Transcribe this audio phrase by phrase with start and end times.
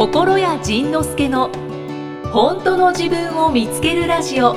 [0.00, 1.50] 心谷仁之助の
[2.32, 4.56] 本当の自分を見つけるラジオ。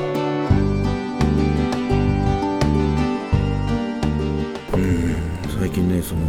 [5.59, 6.21] 最近ねその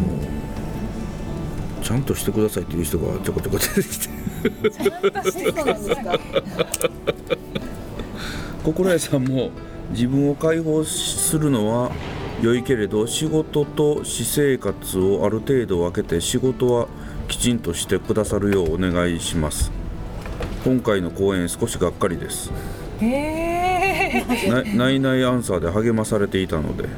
[1.81, 4.09] ちゃんとしてくださいっていう人がちょこちょこ出てきて。
[8.65, 9.51] 心得さんも
[9.91, 11.93] 自分を解放するのは
[12.43, 16.89] 良いけれど仕事と私生活をある程度分けて仕事は
[17.29, 19.71] きちんとしてくださるようお願いします。
[20.65, 22.51] 今回の講演少しがっかりです。
[23.01, 26.89] えー、なないないアンサーで励まされていたので。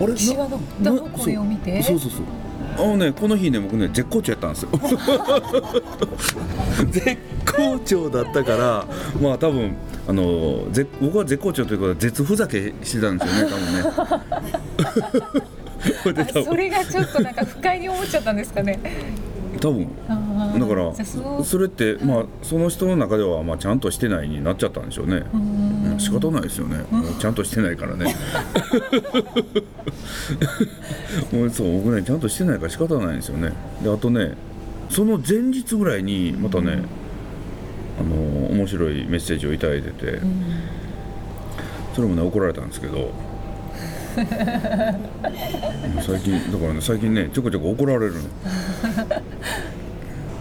[0.00, 0.06] あれ？
[0.16, 1.82] 私はのなどの声を見て？
[1.82, 2.24] そうそうそうそう。
[2.78, 4.70] あのねこの日ね僕ね絶好調やったんですよ。
[6.90, 8.86] 絶好調だったから
[9.20, 9.74] まあ多分
[10.06, 15.42] あのぜ僕は絶好調ということは絶ふざけしてたんですよね多分ね
[16.44, 18.78] それがちょっとなんか不快に思っちゃったんですかね。
[19.60, 19.88] 多分。
[20.58, 20.94] だから
[21.44, 25.24] それってまあその人の中ではまあちゃんとしてないになっちゃったんでしょうね。
[25.98, 26.84] 仕方ないですよね。
[27.18, 28.14] ちゃんとしてないからね。
[31.32, 33.52] もうそう僕ねちゃんとしてないから仕方ないんですよね。
[33.82, 34.32] であとね
[34.90, 36.82] その前日ぐらいにまたね
[38.00, 38.14] あの
[38.52, 40.20] 面白いメッセージをいただいてて。
[41.94, 43.10] それもね怒られたんですけど
[46.00, 48.20] 最近だからね最近ねちょこちょこ怒られるの。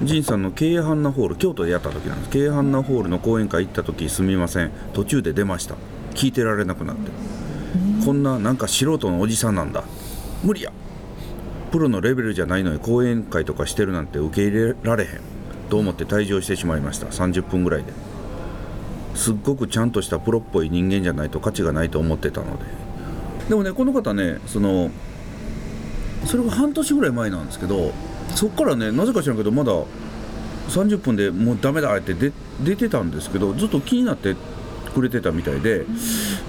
[0.03, 2.29] 仁さんの京阪ナホール京都でやった時なんです。
[2.29, 4.71] 京阪ナホールの講演会行った時すみません。
[4.93, 5.75] 途中で出ました。
[6.13, 7.11] 聞いてられなくなって。
[8.05, 9.83] こんななんか素人のおじさんなんだ。
[10.43, 10.71] 無理や。
[11.71, 15.09] プロのレベルじゃないのに講演会とかしてるなんて受け入れられへん。
[15.69, 17.07] と思って退場してしまいました。
[17.07, 17.91] 30分ぐらいで。
[19.15, 22.86] すっごくちゃんとしたプロっぽい人間じゃないと価値がないと思ってたので。
[23.49, 24.91] でもねこの方ねその
[26.25, 27.91] それが半年ぐらい前なんですけど
[28.35, 29.71] そっからねなぜか知らんけどまだ
[30.69, 32.31] 30分でもうダメだって出
[32.63, 34.35] 出てたんですけどずっと気になって
[34.93, 35.85] くれてたみたいで、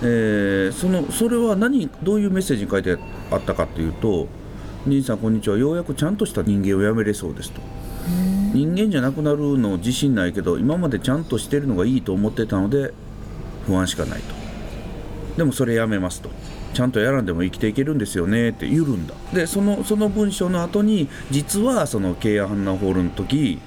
[0.02, 2.98] えーそのそれは何どういうメッセージに書いて
[3.30, 4.26] あったかっていうと
[4.86, 7.60] 「兄さんこんにちはようやくちゃんとした人間をやめれそうです」と。
[8.54, 12.94] 人間じゃなくなるの自信ないけど今までちゃんとしてるのがいいと思ってたので
[13.66, 14.37] 不安しかないと
[15.38, 16.28] でもそれやめますと。
[16.74, 19.14] ちゃんとやらんでも生きていけるんですよねって言うんだ。
[19.32, 23.58] でそのその文章の後に実はそのケイアハンナホールの時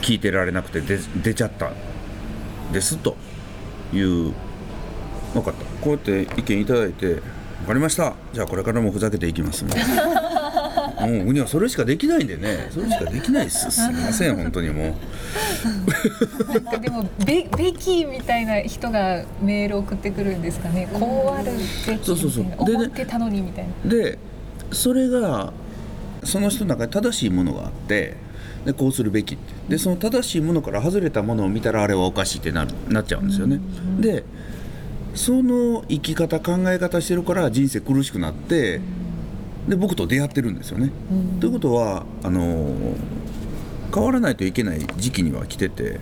[0.00, 1.72] 聞いてられなくて出ちゃった
[2.72, 3.16] ですと。
[3.94, 4.32] いう
[5.34, 5.64] 分かった。
[5.82, 7.22] こうやって意見いただいて分
[7.66, 8.14] かりました。
[8.32, 9.74] じゃあこれからもふざけていきますね。
[11.06, 12.68] もう僕にはそれしかできないんでね。
[12.70, 13.70] それしかできないです。
[13.72, 14.96] すみません本当にも
[16.76, 16.80] う。
[16.80, 20.88] でもベベキみたいな人がメール送ってくるんですかね。
[20.92, 21.52] こうある
[21.86, 22.84] べきそうそうそう。
[22.84, 23.90] ってたのにみたいな。
[23.90, 24.18] で
[24.70, 25.52] それが
[26.24, 28.16] その人の中で正しいものがあって
[28.64, 29.52] でこうするべきって。
[29.68, 33.60] でその正しいものから外れたものを見たらあれはおかしいってなるなっちゃうんですよね。
[34.00, 34.24] で
[35.14, 38.80] その生き方考え方してるから人生苦しくなって
[39.68, 40.90] で僕と出会ってるんですよね。
[41.40, 42.74] ということはあの
[43.94, 46.00] 変わらないといけない時期には来てて。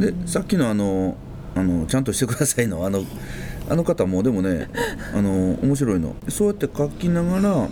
[0.00, 1.16] でさっきのあの
[1.54, 3.02] あのちゃんとしてくださいのあの
[3.68, 4.68] あの方もでもね
[5.14, 6.14] あの面白いの。
[6.28, 7.68] そうやって書きながら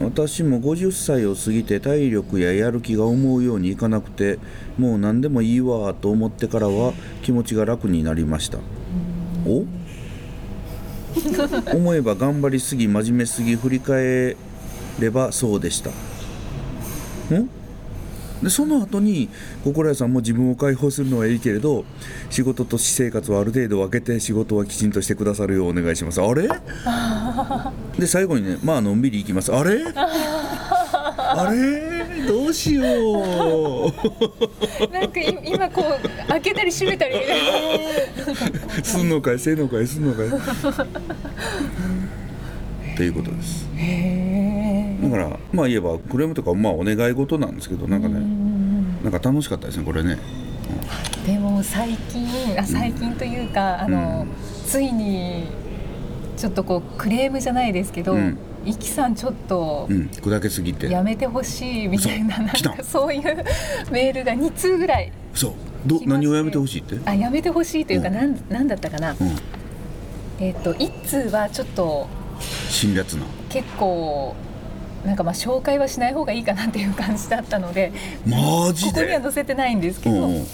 [0.00, 4.38] 私も50歳を過ぎて体力ややる気が思うようにいかなくて
[4.78, 8.58] もう何でもいいわと思ってからは気持ちが楽になりました。
[9.46, 9.64] お？
[11.74, 14.36] 思えば頑張りすぎ真面目すぎ振り返
[14.98, 15.90] ればそうでした。
[15.90, 17.48] ん？
[18.42, 19.28] でその後に
[19.64, 21.84] 心屋さんも自分を解放するのはいいけれど
[22.30, 26.22] 仕事と私生活はある程度分けて仕事はきちんとしてくださるようお願いします。
[26.22, 26.48] あれ？
[27.98, 29.54] で最後にねまあのんびりいきます。
[29.54, 29.84] あれ？
[29.94, 31.99] あれ？
[32.30, 32.86] どうしよう。
[34.92, 37.16] なんかい今こう開けたり閉めたり。
[38.84, 40.30] すんのかいせんのかいすんのかいっ
[42.96, 48.20] ていうことですへだからまあ言えばクレームとかまあお願い事なんですけどなんかね
[49.02, 50.18] なんか楽しかったですねこれね。
[51.24, 52.28] ーでも最近
[52.58, 54.26] あ最近というか、あの、
[54.66, 55.48] ついに
[56.36, 60.90] ちょっとこうクレームじゃないですけど、うんイキさんちょっとうん砕けすぎて。
[60.90, 63.22] やめてほしいみたいななんかそういう
[63.90, 65.12] メールが2通ぐらい。
[65.34, 65.52] そう。
[65.86, 66.98] ど何をやめてほしいって？
[67.06, 68.14] あやめてほしいというか、うん。
[68.14, 69.36] なんなんだったかな、うん。
[70.38, 72.06] えっ、と1通はちょっと
[72.68, 73.24] 辛辣な。
[73.48, 74.34] 結構
[75.06, 77.92] なんかまあ紹介はしない方がいいかなっていう感じだったので
[78.26, 79.00] マこジで？
[79.00, 80.46] こには載せてないんですけど、うんうん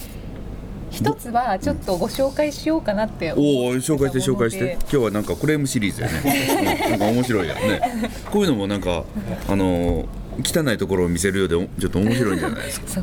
[0.97, 4.79] 一つはちょっとご紹介しようかなって思おお紹介して紹介して。
[4.81, 6.23] 今日はなんかクレームシリーズやね、
[6.89, 7.81] うんなんか面白いやね。
[8.33, 9.05] こういうのもなんか
[9.47, 10.07] あのー
[10.45, 13.03] 汚いところを見せるようでちょっと面白いんじゃないですか。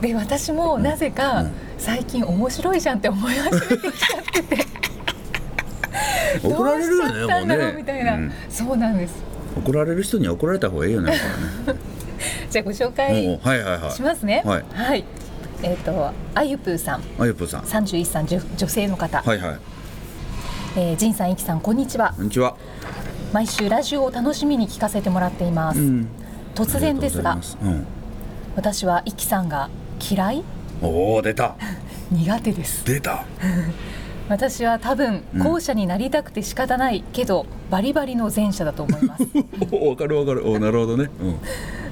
[0.00, 1.44] で私もなぜか
[1.76, 4.66] 最近面白いじゃんって思い始めてきちゃってて。
[6.42, 7.74] 怒られるよねもうね。
[7.76, 8.32] みたいな、うん。
[8.48, 9.14] そうなんです。
[9.56, 11.12] 怒られる人には怒られた方がいいよね
[11.66, 11.72] こ
[12.50, 13.92] じゃあご紹れね介もうはいはいはい。
[13.92, 14.42] しますね。
[14.44, 14.58] は
[14.94, 15.04] い
[15.62, 17.02] えっ、とあゆぷーさん。
[17.18, 17.62] あゆぷさん。
[17.62, 19.58] 31歳女女性の方、はいはい。
[20.76, 22.14] えー、仁さんいきさんこんにちは。
[22.16, 22.56] こんにちは。
[23.32, 26.08] 毎週ラジオを楽しみに聞かせてもらっています、うん。
[26.54, 27.86] 突然ですがうございます。
[28.56, 29.68] 私はイキさんが
[30.10, 30.44] 嫌い？
[30.82, 31.56] うん、おお出た。
[32.10, 32.84] 苦手です。
[32.86, 33.24] 出た。
[34.30, 35.42] 私は多分うん。
[35.42, 39.26] 後者になりたくて仕方ないけど、バリバリの前者だと思います。
[39.72, 40.48] おわかるわかる。
[40.48, 41.36] おなるほどね、うん、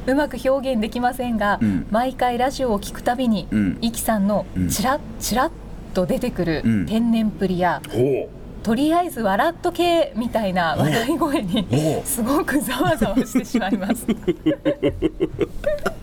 [0.08, 1.86] うまく表現できませんが、うん。
[1.90, 3.78] 毎回ラジオを聞くたびに、うん。
[3.82, 4.68] イキさんのうん。
[4.70, 6.86] チラッチラッと出てくるうん。
[6.86, 8.30] 天然プリや、ほ
[8.62, 11.66] とりあえず笑っとけみたいな笑い声に
[12.04, 14.04] すごくざわざわしてしまいます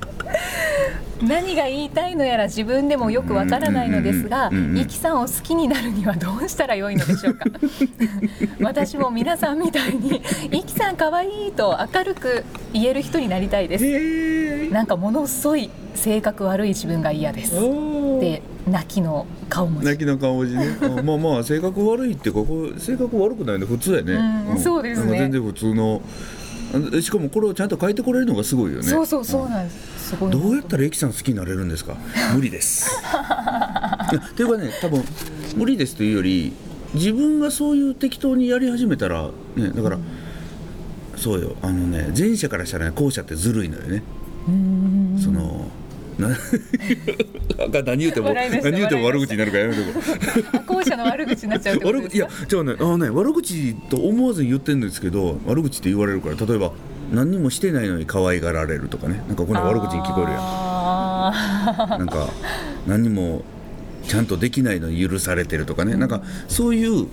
[1.28, 7.46] 何が言いたいのやら自分でもよくわからないのですがうんうんうんうんイキさんを好きになるにはどうしたらよいのでしょうか？
[8.62, 12.44] 私も皆さんみたいにイキさんかわいいと明るく
[12.74, 14.74] 言える人になりたいです。
[14.74, 17.54] なんかものすごい性格悪い自分が嫌です。
[18.20, 19.86] で泣きの顔文字。
[19.88, 20.78] 泣きの顔文字ね。
[20.82, 24.14] あまあまあ性格悪いってここ性格悪くないの普通やね、
[24.52, 25.18] うんそうですね。
[25.20, 26.02] 全然普通の。
[26.98, 28.84] あしかもこれをちゃんと書いてこれるのがすごいよね。
[28.84, 29.76] そうそうそうなんです。
[29.78, 29.95] すごい
[30.32, 31.96] どうやったらエキさん好きになれるんですか？
[32.36, 32.90] 無理です。
[34.12, 35.04] いやっていうかね多分
[35.56, 36.54] 無理ですというより
[36.94, 39.98] 自分がそういう適当にやり始めたらねだから、
[41.18, 41.56] そうよ。
[41.62, 44.04] あのね前者からしたらね後者ってずるいのよね。
[44.48, 45.18] うん。
[45.20, 45.70] その
[47.86, 50.00] 何言うても何言うても悪口になるからやめとこ
[50.70, 50.74] う。
[50.74, 56.72] 後者の悪口になっちゃうってことですか やじゃあねあのね悪口と思わずに言ってるんですけど悪口って言われるから例えば
[57.12, 59.24] 何にもしてないのに可愛がられるとかね。
[59.28, 60.42] なんかこれ悪口に聞こえるやん。
[60.42, 62.28] あなんか
[62.88, 63.44] 何にも
[64.08, 67.08] ちゃんとできないのに許されてるとかね、なんかそういう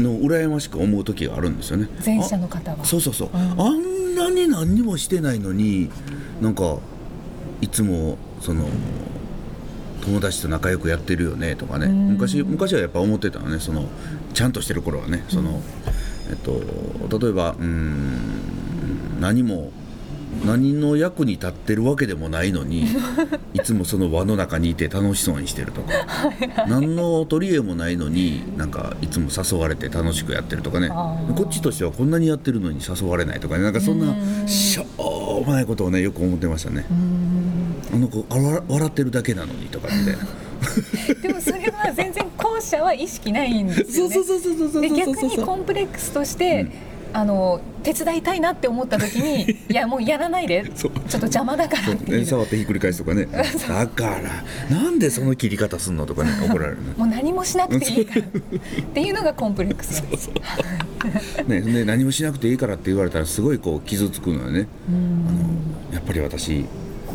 [0.00, 1.88] のを羨ましく思う時があるんですよね。
[2.00, 2.78] ー前者の方は。
[2.80, 3.60] あそうそうそう、ん。
[3.60, 5.90] あんなに何にもしてないのに
[6.40, 6.78] なんか
[7.60, 8.68] いつもその
[10.02, 11.86] 友達と仲良くやってるよねとかね。
[11.86, 12.08] うん。
[12.12, 13.58] 昔昔はやっぱ思ってたのね。
[13.58, 13.88] その
[14.34, 15.24] ちゃんとしてる頃はね。
[15.28, 15.60] その、
[16.30, 19.72] えっと、例えばうーん何も
[20.44, 22.86] 何の役に立ってるわけでもないのに
[23.54, 25.88] いつもその輪の中にいて楽しそうにしてるとか
[26.68, 30.88] 何の取り柄もないのになんかいつも誘われて楽しくやってるとかね。
[30.88, 33.64] こっちとしてはこんなにやってるのに誘われないとかね。
[33.64, 34.48] なんかそんなうん。
[34.48, 36.84] しょうもないことをねよく思ってましたね。
[37.92, 40.18] あの子笑ってるだけなのにとかみたいな
[41.22, 44.14] でもそれは全然後者は意識ないんですよね。
[44.14, 46.66] そうそうそうそうそうそうでそう逆にコンプレックスとして、
[47.12, 50.64] あの手伝いたいなって思った時に いやもうやらないで。
[50.74, 51.84] ちょそうっと邪魔だから。
[51.84, 51.94] そう。
[51.94, 53.26] って触ってひっくり返すとかね。
[53.32, 54.20] だか
[54.70, 58.20] らなんでその切り方すんのとかね怒られるねもう何もしなくていいから。
[58.20, 58.24] っ
[58.94, 60.02] ていうのがコンプレックス。
[60.02, 64.66] なんですねで何もしなくていいからって言われたらすごいこう傷つくのよね。
[64.88, 66.66] あのやっぱり私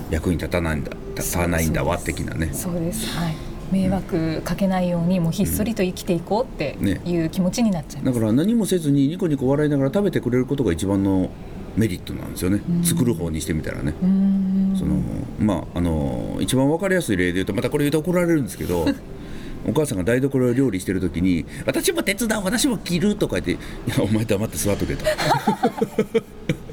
[0.10, 3.07] 役に立たないんだ立たないんだわ的なねそうです。
[3.18, 3.36] はい。
[3.71, 11.32] 迷惑かけないようにもうひっそりと生きていこうってねいう気持ちになっちゃいます、だから何もせずにニコニコ笑いながら食べてくれることが一番の
[11.75, 12.62] メリットなんですよね。
[12.84, 13.96] 作る方にしてみたらね。
[14.00, 14.75] うーん。
[14.77, 15.01] その
[15.39, 18.86] まああの一番わかりやすい例で言うとまたこれ言うと怒られるんですけど
[19.67, 23.55] お母さんが台所で料理してる時に「私も手伝う私も切る」とか言って「い
[23.98, 25.05] やお前黙って座っとけ」と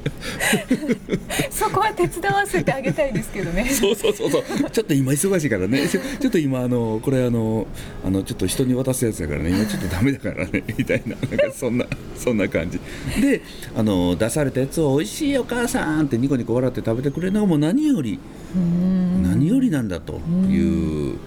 [1.49, 3.69] そこは手伝わせてあげたいですけどね。
[3.69, 4.43] そうそうそうそう。
[4.71, 5.87] ちょっと今忙しいからね。
[5.87, 7.67] ちょっと今あのこれあの
[8.05, 9.49] あのちょっと人に渡すやつだからね。
[9.49, 10.63] 今ちょっとダメだからね。
[10.77, 11.15] みたいな。
[11.15, 11.85] なんかそんな
[12.17, 12.79] そんな感じ。
[13.21, 13.41] で
[13.75, 18.19] あの出されたやつを「美味しいよお母さん」ってニコニコ笑って食べてくれるのがもう何より
[18.55, 21.17] 何よりなんだという。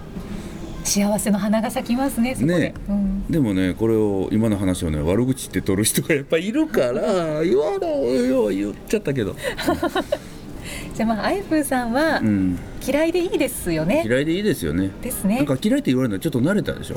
[0.85, 3.27] 幸せの花が咲きますねねうん。
[3.29, 9.35] でもねこれを今の話をね悪口って取る人がやっぱいるから 言わろうよ言っちゃったけど、
[10.95, 14.91] じゃあまあアイフーさんはうん、嫌いでいいですよね、嫌いでいいですよね。
[15.03, 15.39] ですね。
[15.39, 16.97] なんか嫌いって言われるのはちょっと慣れたでしょ、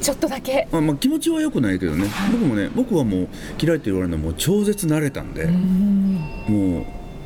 [0.00, 0.66] ちょっとだけ。
[0.72, 2.06] まあ、まあ気持ちは良くないけどね。
[2.32, 3.28] 僕もね僕はもう
[3.62, 5.44] 嫌いって言われるのはもう超絶慣れたんで。
[5.44, 6.02] うーん。
[6.48, 6.84] もう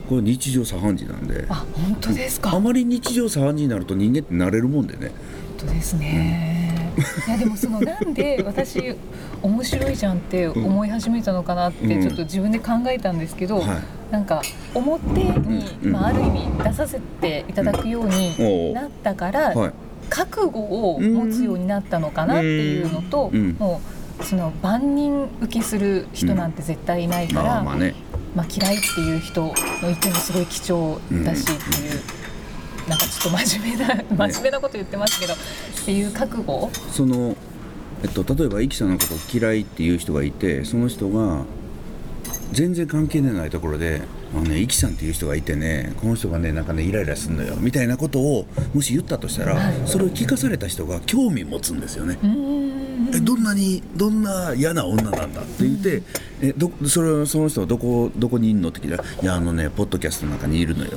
[0.08, 6.92] これ日常茶飯事なんであ本当ですかあまり日常茶飯事になると人間って慣れるもんでね本当ですね、
[7.26, 8.96] いやでもそのなんで私
[9.42, 12.02] 面白いじゃんって思い始めたのかなってうん。
[12.02, 13.66] ちょっと自分で考えたんですけど、はい。
[14.10, 14.42] なんか
[14.74, 15.92] 表に、うん。
[15.92, 19.72] まあ、ある意味出させていただくようになったから、はい。
[20.08, 23.56] 覚悟を持つようになったのかなっていうのと、うん。
[23.58, 23.80] も
[24.20, 27.94] うその万人受けする人なんて絶対いないから、まあまあね。
[28.34, 31.56] まあ、嫌いっていう人の意見もすごい貴重だしっていう、
[32.88, 35.36] なんかちょっと真面目な真面目なこと言ってますけど、っ
[35.84, 36.70] ていう覚悟？
[36.92, 37.36] その、
[38.02, 41.44] えっと、例えばイキさんのことを嫌いっていう人がいてその人が
[42.52, 44.02] 全然関係ないところで
[44.34, 49.74] 「あのねイキさんっていう人がいてねこの人がねなんかねイライラするのよ」みたいなことをもし言ったとしたら、はい。
[49.86, 52.18] それを聞かされた人が興味持つんですよね。
[53.14, 56.02] えどんなにどんな嫌な女なんだって言って、
[56.40, 60.92] えどそれはその人はどこどこにいるのって聞いたら「いやあのねポッドキャストの中にいるのよ」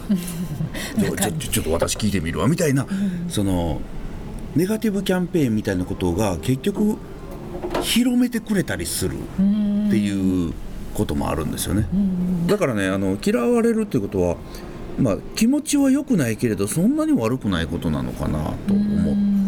[1.51, 2.85] ちょっと私聞いてみるわみたいな、
[3.29, 3.81] その
[4.55, 6.97] ネガティブキャンペーンみたいなことが結局
[7.81, 10.53] 広めてくれたりするっていう
[10.93, 11.87] こともあるんですよね。
[12.47, 14.35] だからねあの嫌われるっていうことは
[14.99, 19.39] まあ気持ちは良くないけれどそんなに悪くないことなのかなと思って。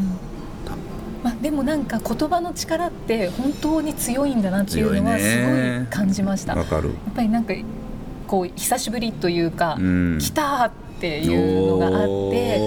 [1.24, 6.54] まあ、でもなんか言葉の力って本当に強いんだなっていうのはすごねい感じました。
[6.54, 6.90] やわかる。
[6.90, 7.54] っぱりなんか
[8.26, 12.58] こう久しぶりというか、うん来たっていうのがあって、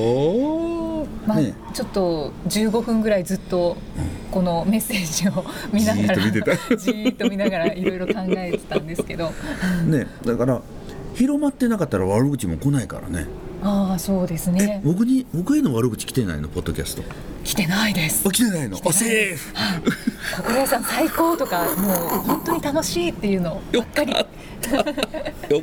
[1.26, 1.54] まあね。
[1.72, 3.76] ちょっと15分ぐらいずっと
[4.30, 6.76] このメッセージを 見ながらじーっと見てた。
[6.76, 9.30] じーっと見ながら いろいろ考えてたんですけど、
[9.86, 10.06] ね。
[10.24, 10.60] だから
[11.14, 13.26] 広まってなかったら悪口も来ないからね。
[13.62, 14.80] ああそうですえね。
[14.84, 16.48] 僕に僕への悪口来てないの？
[16.48, 17.02] ポッドキャスト
[17.44, 18.26] 来てないです。
[18.26, 18.30] あ。
[18.32, 18.78] 来てないの？
[18.84, 19.54] あセーフ。
[20.36, 23.62] 心屋さん最高とかもう本当に楽しいっていうの。
[23.72, 24.12] ばっかり。
[25.50, 25.62] よっ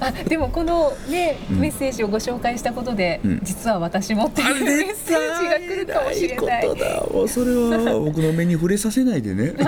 [0.00, 1.60] あでもこのね、うん。
[1.60, 3.40] メッセージをご紹介したことで、うん。
[3.42, 6.66] 実は私もっていうメッセージが来るかもしれない。
[6.66, 9.52] ことだもうそれは僕の目に触れさせないでね。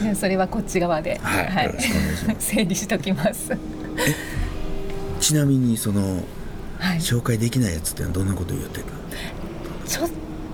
[0.00, 1.66] じゃあそれはこっち側で、はい。
[1.66, 3.50] よろしくお願いしま整理しときます。
[5.20, 6.22] ちなみにその
[6.78, 6.98] はい。
[6.98, 8.86] 紹介できないやつってどんなこと言ってた
[9.88, 10.10] ちょっ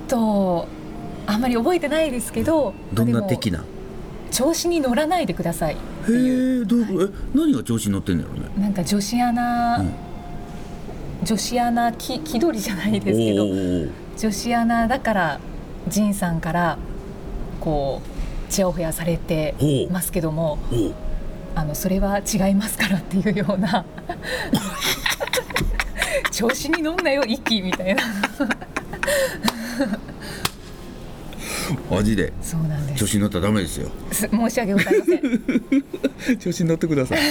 [0.09, 0.69] と
[1.26, 3.64] あんまり覚えてないですけど、どんな的な？
[4.31, 5.76] 調子に乗らないでくださいっ
[6.07, 6.62] てへいう。
[6.62, 6.81] えどう？
[6.81, 8.49] い何が調子に乗ってんのやろね。
[8.59, 9.93] なんか女子アナ、うん。
[11.25, 13.47] 女子アナき気取りじゃないですけど
[14.19, 15.41] 女子アナだから
[15.88, 16.76] 仁さんから
[17.61, 18.03] こ
[18.49, 19.55] うちやほやされて
[19.91, 20.59] ますけども
[21.55, 23.85] あのそれは違いますからっていうような。
[26.31, 28.03] 調子に乗んなよ息みたいな
[31.90, 32.33] マジで。
[32.43, 33.00] そうなんです。
[33.00, 33.88] 調子に乗ったらダメですよ。
[34.12, 35.21] す申し訳ございません。
[36.38, 37.21] 調子に乗ってください。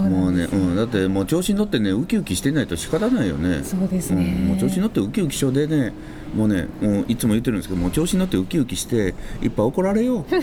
[0.00, 3.62] もうんね、うん、だってもう調子に乗ってねウキウキしてないと仕方ないよね。
[3.62, 4.24] そうですね。
[4.24, 5.92] ん、もう調子に乗ってウキウキ症でね
[6.34, 10.24] もうねもういつも言ってるんですけどもう調子に乗ってウキウキしていっぱい怒られよう。
[10.30, 10.42] そう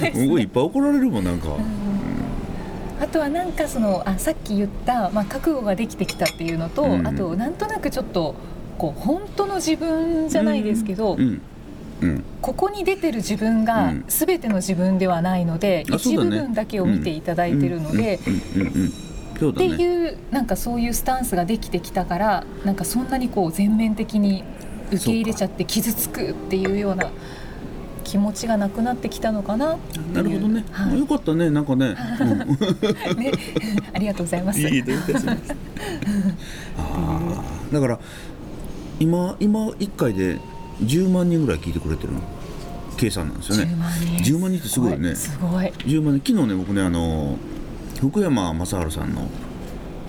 [0.00, 1.56] です僕いっぱい怒られるもんなんか、
[3.02, 7.06] あとはなんかそのあさっき言った、まあ、覚悟ができてきたっていうのと、うん。
[7.06, 8.36] あとなんとなくちょっと
[8.78, 11.42] こう本当の自分じゃないですけど、うん。
[12.00, 12.24] うん。
[12.40, 14.04] ここに出てる自分がうん。
[14.06, 16.16] 全ての自分ではないので、うだね。
[16.16, 18.20] 部分だけを見ていただいてるので、
[19.50, 24.44] っていうなんかそういうスタンスができてきたからなんかそんなにこう全面的に
[24.92, 27.10] 受け入れちゃって傷つくっていうような
[28.12, 29.78] 気持ちがなくなってきたのかな。
[30.12, 30.98] なるほどね、はい。
[30.98, 31.48] よかったね。
[31.48, 31.94] なんかね、
[33.16, 33.32] ね。
[33.94, 34.60] ありがとうございます。
[34.68, 34.82] いい
[36.76, 37.72] あー。
[37.72, 37.98] だから
[39.00, 40.38] 今今1回で
[40.84, 42.20] 10万人ぐらい聞いてくれてるの？
[42.98, 43.72] 計算なんですよね。
[43.72, 44.34] 10万人。
[44.34, 45.14] 10万人ってすごいよね。
[45.14, 46.34] すごい10万人。
[46.34, 47.38] 昨日ね僕ねあの
[47.98, 49.26] 福山雅治さんの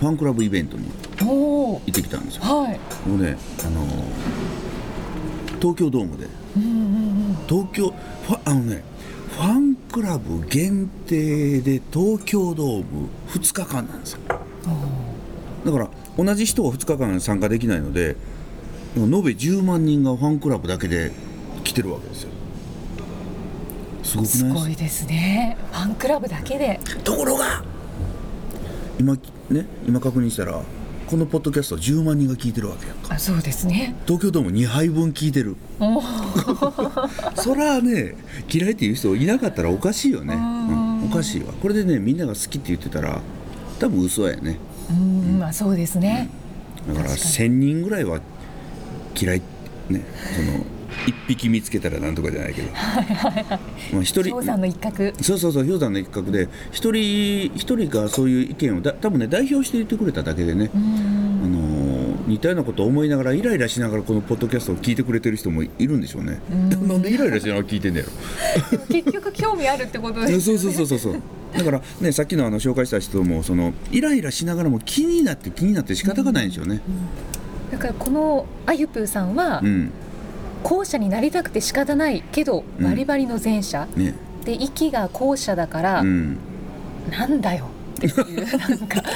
[0.02, 0.90] ファンクラブイベントに
[1.22, 2.44] 行ってきたんですよ。
[2.44, 2.78] はい。
[3.08, 3.88] もうねあの
[5.62, 6.28] 東京ドームで
[7.48, 8.84] 東京ファあのね
[9.30, 14.20] ファンクラブ限定で東京ドーム2日間なんですよ。
[15.66, 18.16] だから同じ人は2日間参加できないので
[18.96, 21.12] 延べ10万人がファンクラブだけで
[21.64, 22.30] 来てるわけですよ。
[24.04, 25.58] すごくすないごいですね。
[25.72, 26.80] ファンクラブだけで。
[27.04, 27.64] ところが
[29.00, 29.18] 今
[29.50, 30.62] ね今確認したら
[31.08, 33.16] このポッドキャスト10万人が聞いてるわけやんか。
[33.16, 33.96] あそうですね。
[34.06, 35.56] 東京ドーム2杯分聞いてる。
[37.36, 38.16] そらね
[38.52, 41.54] 嫌いっていう人いなかったらおかしいよね、うんうんおかしいわ。
[41.62, 43.22] これでねみんなが好きって言ってたら
[43.80, 44.58] 多分嘘やね。
[44.90, 46.30] うんまあそうですね。
[46.88, 47.32] だから確かに。
[47.36, 48.20] 1000人ぐらいは
[49.20, 49.42] 嫌い
[49.90, 50.02] ね
[50.36, 50.66] その
[51.08, 52.70] 一匹見つけたらなんとかじゃないけど。
[52.72, 55.14] まあ一人氷山の一角。
[55.22, 66.70] そうそうそう氷山の一角で一人一人がそういう意見をだ多分ね代表して言ってくれただけでね、うあんのー似たようなことを思いながらイライラしながらこのポッドキャストを聞いてくれてる人もいるんでしょうね、うん。
[66.88, 68.06] なんでイライラしながら聞いてんだよ。
[68.90, 71.22] 結局興味あるってことですそうそうそうそうそう。
[71.58, 76.82] だからねさっきのあの紹介した人もそのイライラしながらも気になって気になって仕方がないんでしょうね。
[77.72, 79.92] だからこのあゆぷーさんは、うん
[80.64, 82.86] 後者になりたくて仕方ないけどうん。
[82.86, 84.16] バリバリの前者、ね。
[84.46, 86.38] で息が後者だから、うん。
[87.12, 87.68] なんだよ。
[87.98, 89.04] っていうなんか。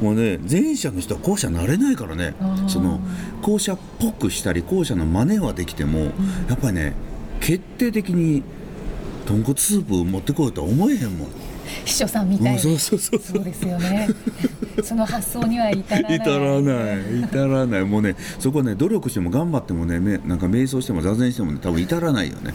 [0.00, 2.34] もうね前者の人は後者なれないからね。
[2.68, 3.00] その
[3.42, 6.94] 後者っぽくしたり後者の真似はできても、やっぱりね
[7.40, 8.42] 決定的に
[9.26, 11.28] 豚骨スープ持ってこようとは思えへんもん
[11.84, 12.56] 秘書さんみたい。
[12.56, 13.20] にうんそうそうそう。
[13.20, 14.08] そうですよね。
[14.82, 16.16] その発想には至らない。
[16.16, 17.20] 至らない。
[17.20, 17.84] 至らない。
[17.84, 22.54] もうねそこはね努力しても頑張ってもねめなんか瞑想しても座禅してもね多分至らないよね、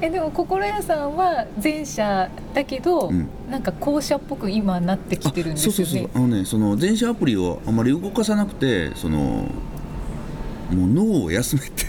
[0.00, 3.28] えでも心屋さんは前者だけど、うん。
[3.50, 5.76] なんか後者っぽく今なってきてるんですよね。
[5.76, 6.10] そうそうそう。
[6.14, 11.70] あのねその電車アプリをあまり動かさなくてそのもう脳を休めて。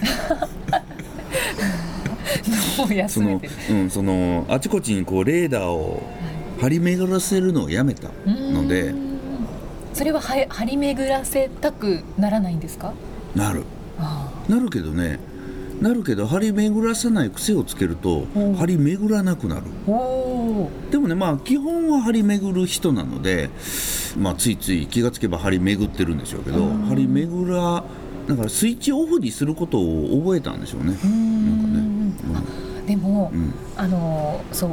[2.78, 3.48] もう休そのめて。
[3.48, 6.02] る、うん、そのあちこちにこうレーダーを
[6.60, 8.94] 張り巡らせるのをやめたので
[9.94, 12.92] それはは張り巡らせたくならないんですか？
[13.34, 13.64] なる。
[13.98, 15.18] あなるけどね
[15.80, 18.38] なるけど張り巡らさない癖をつけるとう。
[18.38, 19.62] ん張り巡らなくなる。
[20.90, 23.50] でもねまあ基本は張り巡る人なので、
[24.18, 26.82] まあ、ついつい気がつけば張り巡ってるんでしょうけどうん。
[26.86, 27.82] 張り巡ら
[28.28, 30.90] だからスイッチオフにすることを覚えたんでしょうね。
[30.92, 32.10] うーん。
[32.10, 32.46] なんかね。
[32.84, 33.52] あでも、うん。
[33.76, 34.70] あのそう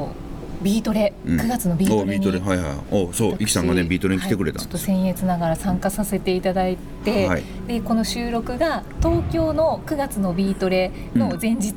[0.61, 1.39] ビートレ、うん。
[1.39, 2.75] 9月のビートレにートレはいはい。
[2.91, 7.43] おそう私イキさんがねビートレに来てくれたはいちょっと僭越ながら参加させていただいて、はい。
[7.67, 11.73] でこの収録が東京の9月のビートレの前日、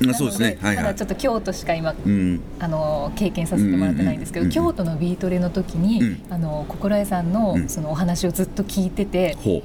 [0.00, 0.58] なのそうですね。
[0.60, 0.84] はいはい。
[0.84, 2.40] まだちょっと京都しか今うん。
[2.58, 4.74] あの経験させてもらってないんですけど、うんうんうんうん。
[4.74, 6.22] 京都のビートレの時に、うん。
[6.30, 7.68] あの心得さんのうん。
[7.68, 9.62] そのお話をずっと聞いてて、ほ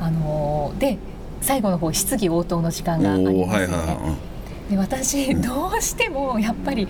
[0.00, 0.98] あので
[1.40, 3.52] 最後の方質疑応答の時間うがありますよね。
[3.52, 4.16] はいはいは
[4.70, 6.86] で私どうしてもやっぱり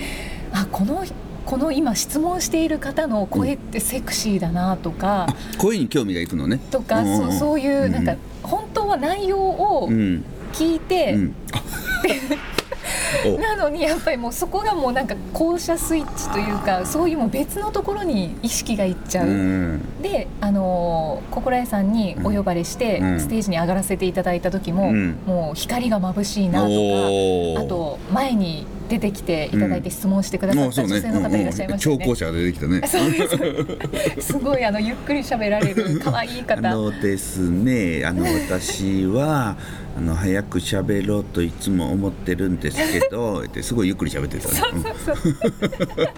[0.53, 1.05] あこの
[1.45, 6.59] この今質問している方の声ってセクシーだなとか、い声に興味がいくのね。
[6.71, 7.31] とか、うんうんうん。
[7.31, 10.25] そうそういううんなんか本当は内容をうん。
[10.53, 11.35] 聞いて、うん。
[11.53, 11.63] あ
[13.27, 13.39] お。
[13.41, 19.27] なのにやっぱりもうそこがもうなんか降車スイッチというかそういうもう別のところに意識がいっちゃう。
[19.27, 23.21] うんで、あのー心得さんにお呼ばれして、うん。
[23.21, 25.17] ステージに上がらせていただいた時も、うん。
[25.27, 27.63] もう光が眩しいなとか。
[27.63, 31.99] あと前に出てきていただいて質問してくださった女性の方いらっしゃいましたよね。
[31.99, 34.33] うんうん超校舎が出てきたね そうです。
[34.33, 36.61] すごいあのゆっくり喋られる可愛いあ方。
[36.75, 39.57] のですね、あの私は
[39.97, 44.55] あの早く喋ろうといつも思ってるんですけど、 すごいゆっくり喋ってたね。
[44.55, 44.73] そう
[45.07, 46.09] そうそう。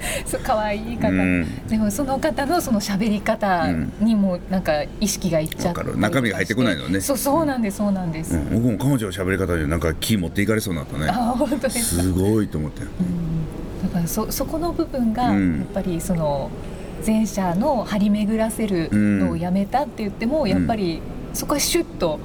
[0.26, 3.68] そう可愛い方、うんでもその方のその喋り方
[4.00, 8.36] にもなんか意識がいっちゃってわかる中身が入ってこないのねそうそうなんですそうなんです。
[8.36, 11.08] うん、僕も彼女の喋り方でなんか気持っていかれそうになったね。
[11.08, 12.02] あ本当ですか。
[12.02, 12.82] すごいと思って。
[12.82, 16.50] だからそそこの部分がうんやっぱりその
[17.06, 21.00] 前者の張り巡らせるのをやめたって言っても、やっぱり
[21.32, 22.20] そこはシュッと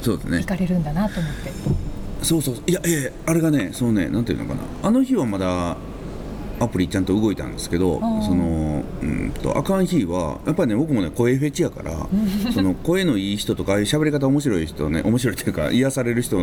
[0.00, 0.44] そうですねい。
[0.44, 1.52] かれるんだなと思って。
[2.22, 5.76] そうそういやいやいやあれがねそうねなんていうのかなあの日はまだ
[6.60, 12.06] アプリちゃんと動いたんですけどそのうんとあかん日はやっぱりね僕もね声フェチやから
[12.52, 16.38] その声のいい人とかああいう喋り方面白い人ね面白いっていうか癒される人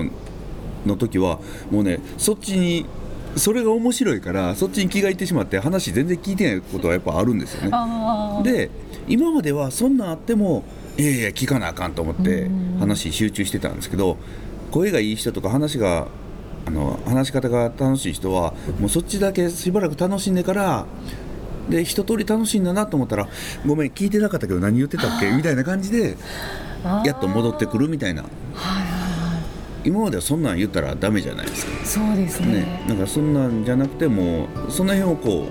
[0.86, 2.86] の時はもうねそっちに
[3.38, 7.72] それが面白いからそっちに気がいってしまって話全然聞いてないことはやっぱあるんですよね。
[8.44, 8.70] で
[9.08, 10.64] 今まではそんなんあっても
[10.98, 12.78] いやいや聞かなあかんと思ってうん。
[12.80, 14.18] 話に集中してたんですけど
[14.72, 16.08] 声がいい人とか話が
[16.66, 20.86] あの話し方が楽しい人はもうそっちだけしばらく楽しんでから
[21.70, 23.28] で一通り楽しいんだなと思ったら
[23.66, 25.32] ごめん聞いてなかったけど何言ってたっけ？
[25.32, 26.18] みたいな感じで
[27.06, 28.24] やっと戻ってくるみたいな。
[29.84, 31.86] 今まではそんなん言ったらダメじゃないですか。
[31.86, 32.48] そうですね。
[32.48, 35.48] ね、なんかそんなんじゃなくてもその辺をこ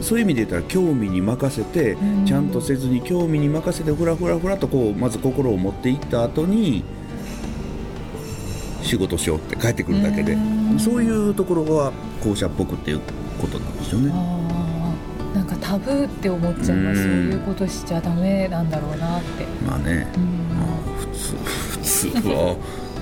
[0.00, 2.24] うそういう意味で言ったら興味に任せてうん。
[2.24, 6.82] ちゃんとせずに興味に任せてふらふらふらとこうまず心を持っていった後に
[8.92, 10.34] 仕事しようって帰ってくるだけで。
[10.34, 10.78] うん。
[10.78, 13.00] そういうところが校舎っぽくっていう
[13.40, 14.12] ことなんですよね。
[15.34, 17.30] なんかタブーって思っちゃいますうん。
[17.30, 19.46] そういうことしちゃダメなんだろうなって。
[19.66, 20.22] まあね、うん。
[20.58, 20.66] まあ、
[20.98, 22.56] 普通普通は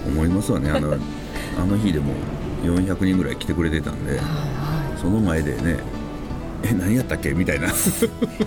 [0.07, 0.71] 思いますわね。
[0.71, 0.93] あの
[1.61, 2.13] あの日でも
[2.63, 5.79] 400人ぐらい来てくれてたんではいはその前でね
[6.63, 7.31] え何やったっけ？
[7.33, 7.67] みたいな。
[7.67, 7.73] いい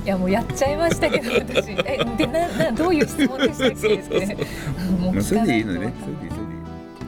[0.05, 1.71] やもうやっちゃいましたけど 私。
[1.71, 3.97] えでななどういう質問でしたっけ？
[3.97, 4.37] ですね
[5.01, 5.61] もうまあ、それ聞かない。
[5.61, 5.93] いのね。